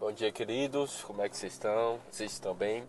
Bom 0.00 0.12
dia, 0.12 0.32
queridos. 0.32 1.02
Como 1.02 1.20
é 1.20 1.28
que 1.28 1.36
vocês 1.36 1.52
estão? 1.52 2.00
Vocês 2.10 2.32
estão 2.32 2.54
bem? 2.54 2.88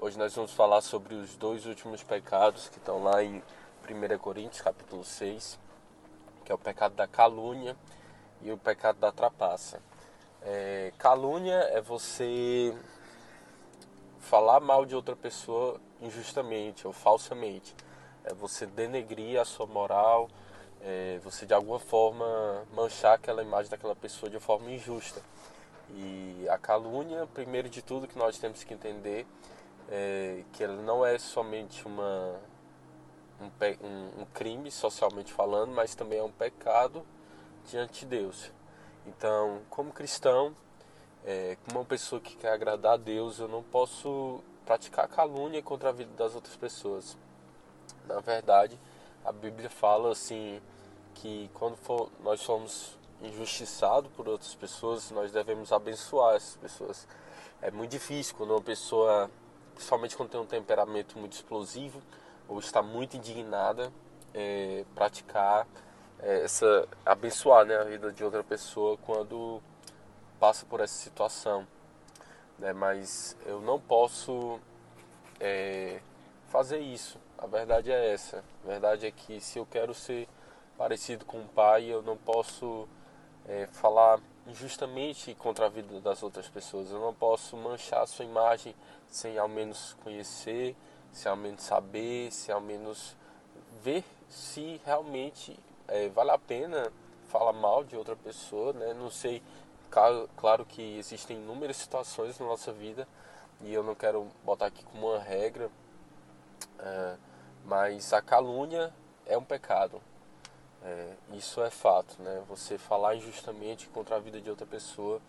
Hoje 0.00 0.18
nós 0.18 0.34
vamos 0.34 0.52
falar 0.52 0.80
sobre 0.80 1.14
os 1.14 1.36
dois 1.36 1.64
últimos 1.66 2.02
pecados 2.02 2.68
que 2.68 2.78
estão 2.78 3.00
lá 3.00 3.22
em 3.22 3.40
1 3.88 4.18
Coríntios, 4.18 4.60
capítulo 4.60 5.04
6, 5.04 5.56
que 6.44 6.50
é 6.50 6.54
o 6.56 6.58
pecado 6.58 6.96
da 6.96 7.06
calúnia 7.06 7.76
e 8.42 8.50
o 8.50 8.58
pecado 8.58 8.98
da 8.98 9.12
trapaça. 9.12 9.80
É, 10.42 10.92
calúnia 10.98 11.60
é 11.70 11.80
você 11.80 12.76
falar 14.18 14.58
mal 14.58 14.84
de 14.84 14.96
outra 14.96 15.14
pessoa 15.14 15.80
injustamente 16.00 16.88
ou 16.88 16.92
falsamente. 16.92 17.72
É 18.24 18.34
você 18.34 18.66
denegrir 18.66 19.40
a 19.40 19.44
sua 19.44 19.68
moral, 19.68 20.28
é 20.80 21.20
você 21.22 21.46
de 21.46 21.54
alguma 21.54 21.78
forma 21.78 22.66
manchar 22.74 23.14
aquela 23.14 23.44
imagem 23.44 23.70
daquela 23.70 23.94
pessoa 23.94 24.28
de 24.28 24.40
forma 24.40 24.72
injusta. 24.72 25.22
A 26.48 26.58
calúnia, 26.58 27.26
primeiro 27.34 27.68
de 27.68 27.82
tudo, 27.82 28.08
que 28.08 28.18
nós 28.18 28.38
temos 28.38 28.64
que 28.64 28.72
entender 28.72 29.26
é 29.90 30.44
que 30.52 30.62
ela 30.62 30.80
não 30.82 31.04
é 31.04 31.18
somente 31.18 31.86
uma, 31.86 32.38
um, 33.40 33.86
um, 33.86 34.22
um 34.22 34.24
crime 34.34 34.70
socialmente 34.70 35.32
falando, 35.32 35.72
mas 35.72 35.94
também 35.94 36.18
é 36.18 36.22
um 36.22 36.30
pecado 36.30 37.04
diante 37.66 38.00
de 38.00 38.06
Deus. 38.06 38.50
Então, 39.06 39.62
como 39.70 39.92
cristão, 39.92 40.54
é, 41.24 41.56
como 41.64 41.80
uma 41.80 41.84
pessoa 41.84 42.20
que 42.20 42.36
quer 42.36 42.52
agradar 42.52 42.94
a 42.94 42.96
Deus, 42.96 43.38
eu 43.38 43.48
não 43.48 43.62
posso 43.62 44.42
praticar 44.66 45.08
calúnia 45.08 45.62
contra 45.62 45.88
a 45.88 45.92
vida 45.92 46.10
das 46.16 46.34
outras 46.34 46.56
pessoas. 46.56 47.16
Na 48.06 48.20
verdade, 48.20 48.78
a 49.24 49.32
Bíblia 49.32 49.70
fala 49.70 50.12
assim 50.12 50.60
que 51.14 51.50
quando 51.54 51.76
for, 51.76 52.10
nós 52.22 52.40
somos 52.40 52.97
injustiçado 53.22 54.08
por 54.10 54.28
outras 54.28 54.54
pessoas, 54.54 55.10
nós 55.10 55.32
devemos 55.32 55.72
abençoar 55.72 56.36
essas 56.36 56.56
pessoas. 56.56 57.06
É 57.60 57.70
muito 57.70 57.90
difícil 57.90 58.34
quando 58.36 58.50
uma 58.50 58.62
pessoa, 58.62 59.30
principalmente 59.74 60.16
quando 60.16 60.30
tem 60.30 60.40
um 60.40 60.46
temperamento 60.46 61.18
muito 61.18 61.32
explosivo 61.32 62.00
ou 62.48 62.58
está 62.58 62.82
muito 62.82 63.16
indignada, 63.16 63.92
é, 64.32 64.84
praticar 64.94 65.66
é, 66.20 66.42
essa 66.42 66.88
abençoar 67.04 67.64
né, 67.64 67.76
a 67.76 67.84
vida 67.84 68.12
de 68.12 68.24
outra 68.24 68.42
pessoa 68.42 68.96
quando 68.98 69.60
passa 70.38 70.66
por 70.66 70.80
essa 70.80 70.94
situação. 70.94 71.66
Né? 72.58 72.72
Mas 72.72 73.36
eu 73.46 73.60
não 73.60 73.80
posso 73.80 74.58
é, 75.40 76.00
fazer 76.48 76.78
isso. 76.78 77.18
A 77.36 77.46
verdade 77.46 77.90
é 77.90 78.12
essa. 78.12 78.44
A 78.64 78.68
verdade 78.68 79.06
é 79.06 79.10
que 79.10 79.40
se 79.40 79.58
eu 79.58 79.66
quero 79.66 79.94
ser 79.94 80.28
parecido 80.76 81.24
com 81.24 81.40
o 81.40 81.48
pai, 81.48 81.84
eu 81.84 82.02
não 82.02 82.16
posso 82.16 82.88
é, 83.48 83.66
falar 83.72 84.20
injustamente 84.46 85.34
contra 85.34 85.66
a 85.66 85.68
vida 85.68 86.00
das 86.00 86.22
outras 86.22 86.48
pessoas. 86.48 86.90
Eu 86.90 87.00
não 87.00 87.14
posso 87.14 87.56
manchar 87.56 88.02
a 88.02 88.06
sua 88.06 88.24
imagem 88.24 88.74
sem 89.08 89.38
ao 89.38 89.48
menos 89.48 89.94
conhecer, 90.04 90.76
sem 91.12 91.30
ao 91.30 91.36
menos 91.36 91.62
saber, 91.62 92.30
sem 92.30 92.54
ao 92.54 92.60
menos 92.60 93.16
ver 93.82 94.04
se 94.28 94.80
realmente 94.84 95.58
é, 95.86 96.08
vale 96.08 96.30
a 96.30 96.38
pena 96.38 96.92
falar 97.28 97.52
mal 97.52 97.82
de 97.84 97.96
outra 97.96 98.16
pessoa, 98.16 98.72
né? 98.72 98.94
Não 98.94 99.10
sei, 99.10 99.42
claro, 99.90 100.28
claro 100.36 100.64
que 100.64 100.98
existem 100.98 101.38
inúmeras 101.38 101.76
situações 101.76 102.38
na 102.38 102.46
nossa 102.46 102.72
vida 102.72 103.08
e 103.62 103.72
eu 103.72 103.82
não 103.82 103.94
quero 103.94 104.26
botar 104.44 104.66
aqui 104.66 104.84
como 104.84 105.08
uma 105.08 105.18
regra, 105.18 105.70
é, 106.78 107.16
mas 107.64 108.12
a 108.12 108.22
calúnia 108.22 108.92
é 109.26 109.36
um 109.36 109.44
pecado. 109.44 110.00
É, 110.84 111.14
isso 111.32 111.62
é 111.62 111.70
fato, 111.70 112.20
né? 112.22 112.42
Você 112.48 112.78
falar 112.78 113.16
injustamente 113.16 113.88
contra 113.88 114.16
a 114.16 114.18
vida 114.18 114.40
de 114.40 114.48
outra 114.48 114.66
pessoa 114.66 115.20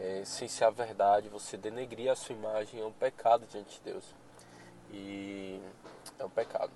é, 0.00 0.22
sem 0.24 0.46
ser 0.46 0.64
a 0.64 0.70
verdade, 0.70 1.28
você 1.28 1.56
denegrir 1.56 2.10
a 2.10 2.16
sua 2.16 2.34
imagem 2.34 2.80
é 2.80 2.84
um 2.84 2.92
pecado 2.92 3.46
diante 3.46 3.78
de 3.78 3.80
Deus. 3.92 4.04
E 4.92 5.60
é 6.18 6.24
um 6.24 6.30
pecado. 6.30 6.72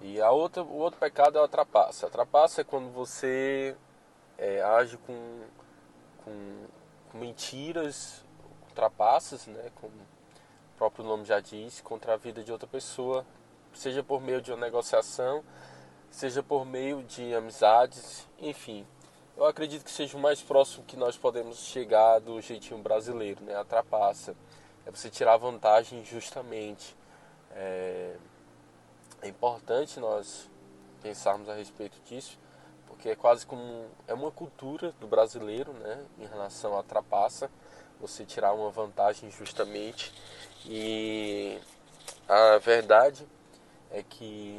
E 0.00 0.20
a 0.20 0.30
outra, 0.30 0.62
o 0.62 0.76
outro 0.76 0.98
pecado 0.98 1.38
é 1.38 1.44
a 1.44 1.48
trapaça. 1.48 2.06
A 2.06 2.10
trapaça 2.10 2.60
é 2.60 2.64
quando 2.64 2.90
você 2.92 3.76
é, 4.38 4.62
age 4.62 4.96
com, 4.98 5.42
com, 6.24 6.66
com 7.10 7.18
mentiras, 7.18 8.24
trapaças, 8.74 9.46
né? 9.46 9.70
Como 9.80 9.92
o 9.94 10.78
próprio 10.78 11.04
nome 11.04 11.24
já 11.24 11.40
diz, 11.40 11.80
contra 11.80 12.14
a 12.14 12.16
vida 12.16 12.44
de 12.44 12.52
outra 12.52 12.68
pessoa, 12.68 13.26
seja 13.74 14.02
por 14.02 14.20
meio 14.20 14.40
de 14.40 14.52
uma 14.52 14.60
negociação 14.60 15.42
seja 16.16 16.42
por 16.42 16.64
meio 16.64 17.02
de 17.02 17.34
amizades, 17.34 18.26
enfim. 18.38 18.86
Eu 19.36 19.44
acredito 19.44 19.84
que 19.84 19.90
seja 19.90 20.16
o 20.16 20.20
mais 20.20 20.40
próximo 20.40 20.82
que 20.86 20.96
nós 20.96 21.18
podemos 21.18 21.58
chegar 21.58 22.20
do 22.20 22.40
jeitinho 22.40 22.80
brasileiro, 22.80 23.44
né? 23.44 23.54
A 23.54 23.64
trapaça. 23.64 24.34
É 24.86 24.90
você 24.90 25.10
tirar 25.10 25.36
vantagem 25.36 26.02
justamente. 26.06 26.96
É, 27.50 28.16
é 29.20 29.28
importante 29.28 30.00
nós 30.00 30.48
pensarmos 31.02 31.50
a 31.50 31.54
respeito 31.54 32.00
disso, 32.08 32.38
porque 32.86 33.10
é 33.10 33.14
quase 33.14 33.44
como 33.44 33.84
é 34.08 34.14
uma 34.14 34.30
cultura 34.30 34.92
do 34.92 35.06
brasileiro, 35.06 35.74
né, 35.74 36.02
em 36.18 36.24
relação 36.24 36.78
à 36.78 36.82
trapaça, 36.82 37.50
você 38.00 38.24
tirar 38.24 38.54
uma 38.54 38.70
vantagem 38.70 39.30
justamente. 39.30 40.14
E 40.64 41.60
a 42.26 42.56
verdade 42.56 43.26
é 43.90 44.02
que 44.02 44.58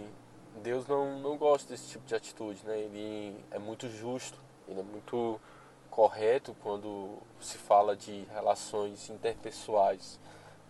Deus 0.57 0.87
não, 0.87 1.19
não 1.19 1.37
gosta 1.37 1.69
desse 1.69 1.89
tipo 1.89 2.05
de 2.05 2.15
atitude, 2.15 2.59
né? 2.65 2.77
Ele 2.79 3.35
é 3.51 3.59
muito 3.59 3.89
justo, 3.89 4.37
ele 4.67 4.79
é 4.79 4.83
muito 4.83 5.39
correto 5.89 6.55
quando 6.61 7.17
se 7.39 7.57
fala 7.57 7.95
de 7.95 8.23
relações 8.33 9.09
interpessoais. 9.09 10.19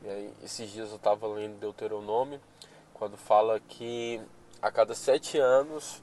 E 0.03 0.09
aí, 0.09 0.33
esses 0.43 0.71
dias 0.71 0.89
eu 0.89 0.97
estava 0.97 1.27
lendo 1.27 1.59
Deuteronômio, 1.59 2.39
quando 2.93 3.17
fala 3.17 3.59
que 3.59 4.21
a 4.61 4.71
cada 4.71 4.95
sete 4.95 5.37
anos 5.37 6.01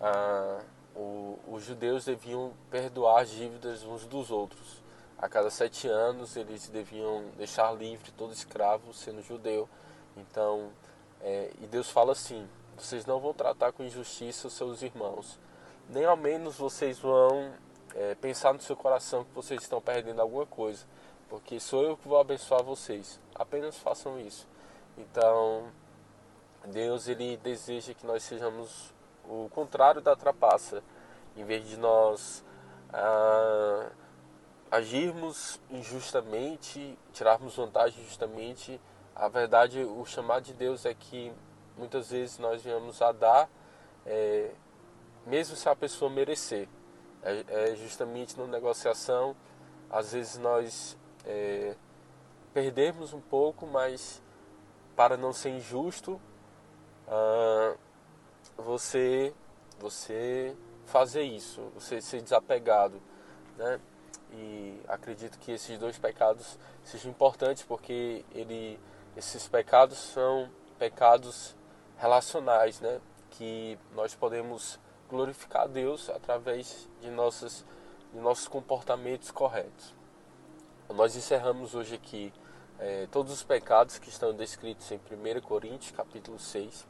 ah, 0.00 0.60
o, 0.94 1.38
os 1.48 1.64
judeus 1.64 2.04
deviam 2.04 2.52
perdoar 2.70 3.22
as 3.22 3.30
dívidas 3.30 3.84
uns 3.84 4.06
dos 4.06 4.30
outros. 4.30 4.82
A 5.18 5.28
cada 5.28 5.50
sete 5.50 5.86
anos 5.86 6.36
eles 6.36 6.68
deviam 6.68 7.26
deixar 7.36 7.72
livre 7.72 8.10
todo 8.12 8.32
escravo 8.32 8.92
sendo 8.92 9.22
judeu. 9.22 9.68
Então, 10.16 10.70
é, 11.20 11.50
e 11.60 11.66
Deus 11.66 11.88
fala 11.88 12.12
assim: 12.12 12.48
vocês 12.76 13.06
não 13.06 13.20
vão 13.20 13.32
tratar 13.32 13.72
com 13.72 13.82
injustiça 13.82 14.48
os 14.48 14.54
seus 14.54 14.82
irmãos. 14.82 15.38
Nem 15.88 16.04
ao 16.04 16.16
menos 16.16 16.56
vocês 16.56 16.98
vão 16.98 17.52
é, 17.94 18.14
pensar 18.14 18.52
no 18.52 18.60
seu 18.60 18.76
coração 18.76 19.24
que 19.24 19.34
vocês 19.34 19.62
estão 19.62 19.80
perdendo 19.80 20.20
alguma 20.20 20.46
coisa. 20.46 20.86
Porque 21.28 21.58
sou 21.60 21.82
eu 21.82 21.96
que 21.96 22.08
vou 22.08 22.18
abençoar 22.18 22.62
vocês. 22.62 23.20
Apenas 23.34 23.76
façam 23.78 24.20
isso. 24.20 24.46
Então, 24.96 25.70
Deus 26.66 27.08
ele 27.08 27.36
deseja 27.38 27.94
que 27.94 28.06
nós 28.06 28.22
sejamos 28.22 28.92
o 29.24 29.48
contrário 29.50 30.00
da 30.00 30.14
trapaça. 30.14 30.82
Em 31.36 31.44
vez 31.44 31.66
de 31.66 31.76
nós 31.78 32.44
ah, 32.92 33.90
agirmos 34.70 35.60
injustamente, 35.70 36.98
tirarmos 37.12 37.56
vantagem 37.56 38.02
injustamente, 38.02 38.80
a 39.14 39.28
verdade, 39.28 39.82
o 39.82 40.04
chamado 40.04 40.44
de 40.44 40.54
Deus 40.54 40.86
é 40.86 40.94
que 40.94 41.32
muitas 41.76 42.10
vezes 42.10 42.38
nós 42.38 42.62
viemos 42.62 43.00
a 43.02 43.12
dar, 43.12 43.48
é, 44.06 44.50
mesmo 45.26 45.56
se 45.56 45.68
a 45.68 45.76
pessoa 45.76 46.10
merecer. 46.10 46.68
É, 47.22 47.44
é, 47.48 47.76
justamente 47.76 48.36
na 48.36 48.46
negociação, 48.46 49.36
às 49.88 50.12
vezes 50.12 50.38
nós 50.38 50.98
é, 51.24 51.76
perdemos 52.52 53.12
um 53.12 53.20
pouco, 53.20 53.66
mas 53.66 54.20
para 54.96 55.16
não 55.16 55.32
ser 55.32 55.50
injusto, 55.50 56.20
ah, 57.08 57.76
você, 58.56 59.32
você 59.78 60.56
fazer 60.86 61.22
isso, 61.22 61.60
você 61.74 62.00
ser 62.00 62.22
desapegado, 62.22 63.00
né? 63.56 63.80
E 64.32 64.80
acredito 64.88 65.38
que 65.38 65.52
esses 65.52 65.78
dois 65.78 65.98
pecados 65.98 66.58
sejam 66.82 67.10
importantes 67.10 67.62
porque 67.62 68.24
ele, 68.34 68.80
esses 69.16 69.46
pecados 69.46 69.98
são 69.98 70.50
pecados 70.78 71.54
relacionais, 71.98 72.80
né? 72.80 73.00
Que 73.30 73.78
nós 73.94 74.14
podemos 74.14 74.78
glorificar 75.08 75.62
a 75.62 75.66
Deus 75.66 76.08
através 76.08 76.88
de, 77.00 77.10
nossas, 77.10 77.64
de 78.12 78.18
nossos 78.18 78.48
comportamentos 78.48 79.30
corretos. 79.30 79.94
Nós 80.88 81.16
encerramos 81.16 81.74
hoje 81.74 81.94
aqui 81.94 82.32
é, 82.78 83.06
todos 83.10 83.32
os 83.32 83.42
pecados 83.42 83.98
que 83.98 84.08
estão 84.08 84.34
descritos 84.34 84.90
em 84.90 84.96
1 84.96 85.40
Coríntios 85.42 85.92
capítulo 85.92 86.38
6. 86.38 86.86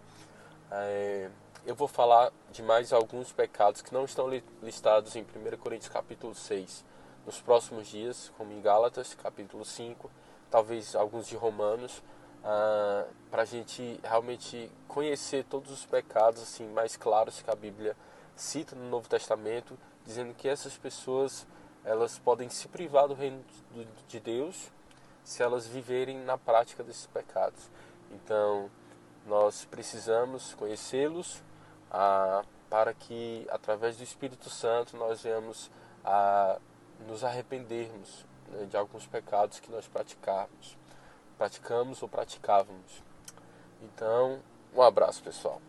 É, 0.70 1.31
eu 1.66 1.75
vou 1.75 1.87
falar 1.87 2.32
de 2.50 2.62
mais 2.62 2.93
alguns 2.93 3.32
pecados 3.32 3.82
que 3.82 3.93
não 3.93 4.05
estão 4.05 4.28
listados 4.62 5.14
em 5.14 5.22
1 5.22 5.56
Coríntios 5.58 5.88
capítulo 5.88 6.34
6 6.34 6.84
nos 7.25 7.40
próximos 7.40 7.87
dias, 7.88 8.32
como 8.37 8.52
em 8.52 8.60
Gálatas 8.60 9.14
capítulo 9.14 9.64
5, 9.64 10.10
talvez 10.50 10.96
alguns 10.96 11.28
de 11.28 11.37
Romanos, 11.37 12.02
ah, 12.44 13.06
para 13.30 13.42
a 13.42 13.44
gente 13.46 14.00
realmente 14.02 14.70
conhecer 14.88 15.44
todos 15.44 15.70
os 15.70 15.84
pecados 15.84 16.42
assim 16.42 16.68
mais 16.68 16.96
claros 16.96 17.40
que 17.42 17.50
a 17.50 17.54
Bíblia 17.54 17.96
cita 18.34 18.74
no 18.74 18.88
Novo 18.88 19.08
Testamento, 19.08 19.78
dizendo 20.04 20.34
que 20.34 20.48
essas 20.48 20.76
pessoas 20.76 21.46
elas 21.84 22.18
podem 22.18 22.48
se 22.48 22.68
privar 22.68 23.08
do 23.08 23.14
reino 23.14 23.44
de 24.06 24.20
Deus 24.20 24.70
se 25.24 25.42
elas 25.42 25.66
viverem 25.66 26.18
na 26.18 26.36
prática 26.36 26.82
desses 26.82 27.06
pecados. 27.06 27.70
Então, 28.10 28.70
nós 29.26 29.64
precisamos 29.64 30.54
conhecê-los 30.54 31.42
ah, 31.90 32.44
para 32.68 32.92
que, 32.92 33.46
através 33.50 33.96
do 33.96 34.02
Espírito 34.02 34.50
Santo, 34.50 34.96
nós 34.96 35.22
venhamos 35.22 35.70
a 36.04 36.58
nos 37.06 37.22
arrependermos 37.24 38.26
né, 38.48 38.66
de 38.66 38.76
alguns 38.76 39.06
pecados 39.06 39.60
que 39.60 39.70
nós 39.70 39.86
praticarmos, 39.86 40.76
praticamos 41.42 42.00
ou 42.00 42.08
praticávamos. 42.08 43.02
Então, 43.82 44.38
um 44.72 44.80
abraço, 44.80 45.20
pessoal. 45.24 45.60